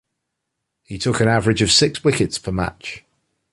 [0.81, 3.03] He took an average of six wickets per match.